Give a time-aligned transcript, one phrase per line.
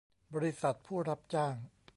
[0.33, 1.55] บริษัทผู้รับจ้าง